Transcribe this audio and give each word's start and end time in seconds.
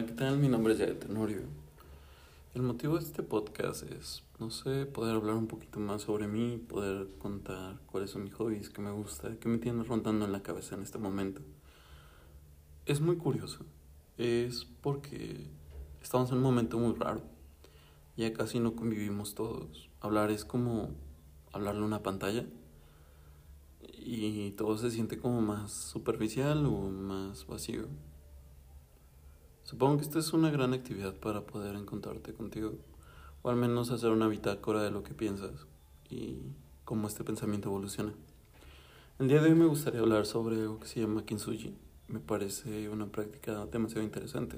Hola, 0.00 0.08
¿qué 0.08 0.14
tal? 0.14 0.38
Mi 0.38 0.48
nombre 0.48 0.72
es 0.72 0.78
Yael 0.78 0.98
Tenorio. 0.98 1.42
El 2.54 2.62
motivo 2.62 2.96
de 2.96 3.04
este 3.04 3.22
podcast 3.22 3.82
es, 3.82 4.22
no 4.38 4.48
sé, 4.48 4.86
poder 4.86 5.14
hablar 5.14 5.34
un 5.34 5.46
poquito 5.46 5.78
más 5.78 6.00
sobre 6.00 6.26
mí, 6.26 6.56
poder 6.56 7.18
contar 7.18 7.78
cuáles 7.84 8.08
son 8.08 8.24
mis 8.24 8.32
hobbies, 8.32 8.70
qué 8.70 8.80
me 8.80 8.92
gusta, 8.92 9.38
qué 9.38 9.46
me 9.50 9.58
tiene 9.58 9.82
rondando 9.84 10.24
en 10.24 10.32
la 10.32 10.42
cabeza 10.42 10.74
en 10.74 10.80
este 10.80 10.96
momento. 10.96 11.42
Es 12.86 13.02
muy 13.02 13.16
curioso, 13.18 13.66
es 14.16 14.64
porque 14.80 15.50
estamos 16.00 16.30
en 16.30 16.38
un 16.38 16.44
momento 16.44 16.78
muy 16.78 16.94
raro. 16.94 17.20
Ya 18.16 18.32
casi 18.32 18.58
no 18.58 18.74
convivimos 18.76 19.34
todos. 19.34 19.90
Hablar 20.00 20.30
es 20.30 20.46
como 20.46 20.94
hablarle 21.52 21.82
a 21.82 21.84
una 21.84 22.02
pantalla 22.02 22.46
y 23.82 24.52
todo 24.52 24.78
se 24.78 24.90
siente 24.90 25.18
como 25.18 25.42
más 25.42 25.70
superficial 25.72 26.64
o 26.64 26.88
más 26.88 27.46
vacío. 27.46 27.86
Supongo 29.64 29.98
que 29.98 30.04
esta 30.04 30.18
es 30.18 30.32
una 30.32 30.50
gran 30.50 30.72
actividad 30.72 31.14
para 31.14 31.46
poder 31.46 31.76
encontrarte 31.76 32.34
contigo, 32.34 32.74
o 33.42 33.50
al 33.50 33.56
menos 33.56 33.90
hacer 33.90 34.10
una 34.10 34.28
bitácora 34.28 34.82
de 34.82 34.90
lo 34.90 35.02
que 35.02 35.14
piensas 35.14 35.66
y 36.08 36.38
cómo 36.84 37.06
este 37.06 37.24
pensamiento 37.24 37.68
evoluciona. 37.68 38.12
El 39.18 39.28
día 39.28 39.40
de 39.42 39.50
hoy 39.50 39.54
me 39.54 39.66
gustaría 39.66 40.00
hablar 40.00 40.26
sobre 40.26 40.56
algo 40.56 40.80
que 40.80 40.88
se 40.88 41.00
llama 41.00 41.24
kintsugi. 41.24 41.76
Me 42.08 42.20
parece 42.20 42.88
una 42.88 43.06
práctica 43.06 43.66
demasiado 43.66 44.02
interesante 44.02 44.56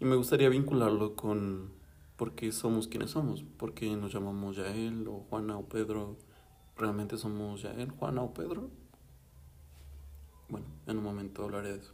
y 0.00 0.04
me 0.04 0.16
gustaría 0.16 0.48
vincularlo 0.48 1.14
con 1.14 1.70
por 2.16 2.32
qué 2.32 2.50
somos 2.50 2.88
quienes 2.88 3.10
somos, 3.10 3.44
por 3.58 3.74
qué 3.74 3.94
nos 3.94 4.12
llamamos 4.12 4.56
Yael 4.56 5.06
o 5.06 5.26
Juana 5.28 5.58
o 5.58 5.68
Pedro. 5.68 6.16
¿Realmente 6.76 7.16
somos 7.16 7.62
Yael, 7.62 7.90
Juana 7.90 8.22
o 8.22 8.34
Pedro? 8.34 8.70
Bueno, 10.48 10.66
en 10.86 10.98
un 10.98 11.04
momento 11.04 11.44
hablaré 11.44 11.74
de 11.74 11.78
eso. 11.80 11.92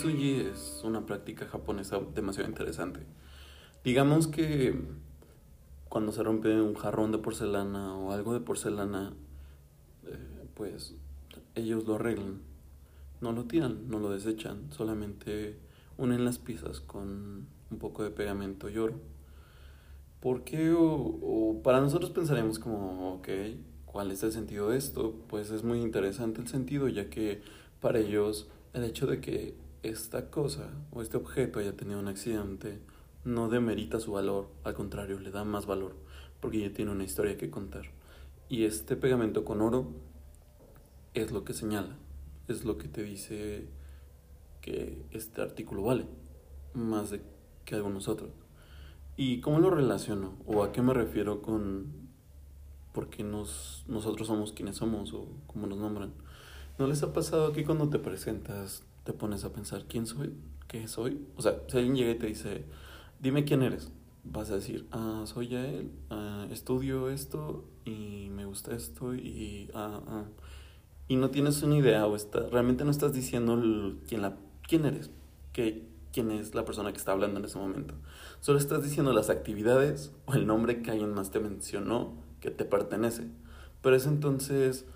Kintsugi 0.00 0.40
es 0.52 0.80
una 0.82 1.04
práctica 1.04 1.46
japonesa 1.46 2.00
demasiado 2.14 2.48
interesante. 2.48 3.00
Digamos 3.84 4.28
que 4.28 4.74
cuando 5.90 6.12
se 6.12 6.22
rompe 6.22 6.60
un 6.60 6.74
jarrón 6.74 7.12
de 7.12 7.18
porcelana 7.18 7.96
o 7.96 8.12
algo 8.12 8.32
de 8.32 8.40
porcelana, 8.40 9.12
eh, 10.06 10.46
pues 10.54 10.94
ellos 11.54 11.86
lo 11.86 11.96
arreglan. 11.96 12.40
No 13.20 13.32
lo 13.32 13.44
tiran, 13.44 13.90
no 13.90 13.98
lo 13.98 14.10
desechan, 14.10 14.72
solamente 14.72 15.58
unen 15.98 16.24
las 16.24 16.38
piezas 16.38 16.80
con 16.80 17.46
un 17.70 17.78
poco 17.78 18.02
de 18.02 18.10
pegamento 18.10 18.70
y 18.70 18.78
oro. 18.78 18.94
¿Por 20.20 20.44
qué? 20.44 20.72
O, 20.74 21.60
para 21.62 21.80
nosotros 21.82 22.10
pensaremos 22.10 22.58
como, 22.58 23.16
ok, 23.16 23.28
¿cuál 23.84 24.10
es 24.10 24.22
el 24.22 24.32
sentido 24.32 24.70
de 24.70 24.78
esto? 24.78 25.14
Pues 25.28 25.50
es 25.50 25.62
muy 25.62 25.80
interesante 25.82 26.40
el 26.40 26.48
sentido, 26.48 26.88
ya 26.88 27.10
que 27.10 27.42
para 27.80 27.98
ellos 27.98 28.48
el 28.72 28.84
hecho 28.84 29.06
de 29.06 29.20
que 29.20 29.54
esta 29.82 30.30
cosa 30.30 30.70
o 30.92 31.02
este 31.02 31.16
objeto 31.16 31.58
haya 31.58 31.76
tenido 31.76 31.98
un 32.00 32.08
accidente 32.08 32.80
no 33.24 33.48
demerita 33.48 34.00
su 34.00 34.12
valor, 34.12 34.48
al 34.64 34.74
contrario, 34.74 35.20
le 35.20 35.30
da 35.30 35.44
más 35.44 35.66
valor, 35.66 35.94
porque 36.40 36.60
ya 36.60 36.72
tiene 36.72 36.90
una 36.90 37.04
historia 37.04 37.36
que 37.36 37.50
contar. 37.50 37.84
Y 38.48 38.64
este 38.64 38.96
pegamento 38.96 39.44
con 39.44 39.60
oro 39.60 39.92
es 41.14 41.30
lo 41.30 41.44
que 41.44 41.52
señala, 41.52 41.96
es 42.48 42.64
lo 42.64 42.78
que 42.78 42.88
te 42.88 43.02
dice 43.02 43.68
que 44.60 45.02
este 45.10 45.42
artículo 45.42 45.82
vale, 45.82 46.06
más 46.72 47.10
de 47.10 47.20
que 47.64 47.74
algunos 47.74 48.08
otros. 48.08 48.30
¿Y 49.16 49.40
cómo 49.40 49.58
lo 49.58 49.70
relaciono? 49.70 50.34
¿O 50.46 50.62
a 50.62 50.72
qué 50.72 50.80
me 50.80 50.94
refiero 50.94 51.42
con 51.42 52.08
por 52.94 53.10
qué 53.10 53.22
nos, 53.22 53.84
nosotros 53.86 54.26
somos 54.26 54.52
quienes 54.52 54.76
somos 54.76 55.12
o 55.12 55.28
cómo 55.46 55.66
nos 55.66 55.78
nombran? 55.78 56.12
¿No 56.78 56.86
les 56.86 57.02
ha 57.02 57.12
pasado 57.12 57.52
que 57.52 57.64
cuando 57.64 57.90
te 57.90 57.98
presentas 57.98 58.82
te 59.04 59.12
pones 59.12 59.44
a 59.44 59.52
pensar, 59.52 59.84
¿quién 59.88 60.06
soy? 60.06 60.32
¿Qué 60.68 60.86
soy? 60.88 61.26
O 61.36 61.42
sea, 61.42 61.60
si 61.68 61.78
alguien 61.78 61.96
llega 61.96 62.10
y 62.12 62.18
te 62.18 62.26
dice, 62.26 62.64
dime 63.20 63.44
quién 63.44 63.62
eres, 63.62 63.92
vas 64.24 64.50
a 64.50 64.56
decir, 64.56 64.86
ah, 64.92 65.22
soy 65.24 65.54
él, 65.54 65.90
ah, 66.10 66.46
estudio 66.50 67.10
esto 67.10 67.64
y 67.84 68.28
me 68.30 68.44
gusta 68.44 68.74
esto 68.74 69.14
y, 69.14 69.70
ah, 69.74 70.00
ah. 70.06 70.24
y 71.08 71.16
no 71.16 71.30
tienes 71.30 71.62
una 71.62 71.76
idea 71.76 72.06
o 72.06 72.16
está, 72.16 72.46
realmente 72.48 72.84
no 72.84 72.90
estás 72.90 73.12
diciendo 73.12 73.60
quién, 74.08 74.22
la, 74.22 74.36
quién 74.66 74.84
eres, 74.84 75.10
que, 75.52 75.88
quién 76.12 76.30
es 76.30 76.54
la 76.54 76.64
persona 76.64 76.92
que 76.92 76.98
está 76.98 77.12
hablando 77.12 77.40
en 77.40 77.46
ese 77.46 77.58
momento. 77.58 77.94
Solo 78.40 78.58
estás 78.58 78.82
diciendo 78.82 79.12
las 79.12 79.30
actividades 79.30 80.12
o 80.26 80.34
el 80.34 80.46
nombre 80.46 80.82
que 80.82 80.90
alguien 80.90 81.12
más 81.12 81.30
te 81.30 81.40
mencionó 81.40 82.14
que 82.40 82.50
te 82.50 82.64
pertenece. 82.64 83.28
Pero 83.82 83.96
es 83.96 84.06
entonces 84.06 84.86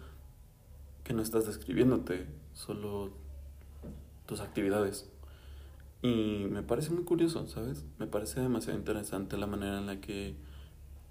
que 1.05 1.13
no 1.13 1.23
estás 1.23 1.47
describiéndote, 1.47 2.27
solo 2.53 3.13
tus 4.27 4.41
actividades. 4.41 5.11
Y 6.03 6.47
me 6.51 6.63
parece 6.63 6.91
muy 6.91 7.05
curioso, 7.05 7.47
¿sabes? 7.47 7.85
Me 7.99 8.07
parece 8.07 8.41
demasiado 8.41 8.79
interesante 8.79 9.39
la 9.39 9.47
manera 9.47 9.79
en 9.79 9.87
la 9.87 10.01
que 10.01 10.37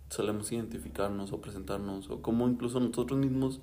solemos 0.09 0.51
identificarnos 0.51 1.31
o 1.31 1.41
presentarnos, 1.41 2.09
o 2.09 2.21
cómo 2.21 2.47
incluso 2.47 2.79
nosotros 2.79 3.19
mismos 3.19 3.61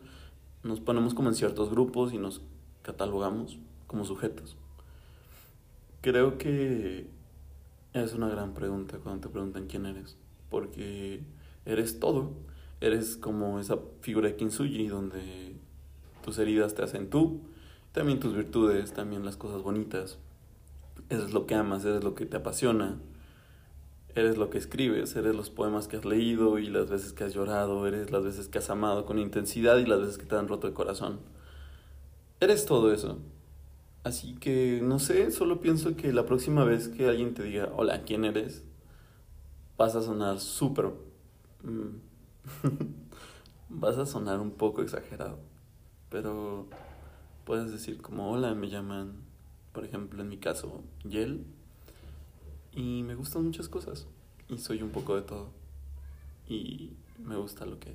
nos 0.64 0.80
ponemos 0.80 1.14
como 1.14 1.28
en 1.28 1.36
ciertos 1.36 1.70
grupos 1.70 2.12
y 2.12 2.18
nos 2.18 2.42
catalogamos 2.82 3.58
como 3.86 4.04
sujetos. 4.04 4.56
Creo 6.00 6.38
que 6.38 7.08
es 7.92 8.14
una 8.14 8.28
gran 8.28 8.54
pregunta 8.54 8.98
cuando 8.98 9.20
te 9.20 9.32
preguntan 9.32 9.66
quién 9.66 9.86
eres, 9.86 10.16
porque 10.48 11.22
eres 11.64 12.00
todo. 12.00 12.32
Eres 12.80 13.16
como 13.16 13.60
esa 13.60 13.78
figura 14.00 14.28
de 14.28 14.36
Kintsugi 14.36 14.88
donde 14.88 15.54
tus 16.24 16.38
heridas 16.38 16.74
te 16.74 16.82
hacen 16.82 17.10
tú 17.10 17.42
también 17.92 18.20
tus 18.20 18.34
virtudes, 18.34 18.92
también 18.92 19.24
las 19.24 19.36
cosas 19.36 19.62
bonitas. 19.62 20.18
Eres 21.08 21.32
lo 21.32 21.46
que 21.46 21.54
amas, 21.54 21.84
eres 21.84 22.04
lo 22.04 22.14
que 22.14 22.26
te 22.26 22.36
apasiona, 22.36 22.98
eres 24.14 24.38
lo 24.38 24.50
que 24.50 24.58
escribes, 24.58 25.16
eres 25.16 25.34
los 25.34 25.50
poemas 25.50 25.88
que 25.88 25.96
has 25.96 26.04
leído 26.04 26.58
y 26.58 26.68
las 26.68 26.88
veces 26.88 27.12
que 27.12 27.24
has 27.24 27.34
llorado, 27.34 27.86
eres 27.86 28.10
las 28.10 28.24
veces 28.24 28.48
que 28.48 28.58
has 28.58 28.70
amado 28.70 29.06
con 29.06 29.18
intensidad 29.18 29.78
y 29.78 29.86
las 29.86 30.00
veces 30.00 30.18
que 30.18 30.26
te 30.26 30.36
han 30.36 30.48
roto 30.48 30.66
el 30.66 30.74
corazón. 30.74 31.20
Eres 32.40 32.64
todo 32.64 32.92
eso. 32.92 33.18
Así 34.04 34.34
que, 34.36 34.80
no 34.82 34.98
sé, 34.98 35.30
solo 35.30 35.60
pienso 35.60 35.96
que 35.96 36.12
la 36.12 36.24
próxima 36.24 36.64
vez 36.64 36.88
que 36.88 37.08
alguien 37.08 37.34
te 37.34 37.42
diga, 37.42 37.70
hola, 37.76 38.02
¿quién 38.02 38.24
eres? 38.24 38.64
Vas 39.76 39.94
a 39.94 40.02
sonar 40.02 40.40
súper... 40.40 40.90
Mm, 41.62 41.98
vas 43.68 43.98
a 43.98 44.06
sonar 44.06 44.40
un 44.40 44.52
poco 44.52 44.80
exagerado. 44.80 45.38
Pero 46.08 46.66
puedes 47.50 47.72
decir 47.72 48.00
como 48.00 48.30
hola, 48.30 48.54
me 48.54 48.70
llaman, 48.70 49.12
por 49.72 49.84
ejemplo, 49.84 50.22
en 50.22 50.28
mi 50.28 50.36
caso, 50.36 50.84
Yel. 51.02 51.44
Y 52.72 53.02
me 53.02 53.16
gustan 53.16 53.44
muchas 53.44 53.68
cosas. 53.68 54.06
Y 54.48 54.58
soy 54.58 54.84
un 54.84 54.90
poco 54.90 55.16
de 55.16 55.22
todo. 55.22 55.50
Y 56.48 56.92
me 57.18 57.34
gusta 57.34 57.66
lo 57.66 57.80
que 57.80 57.92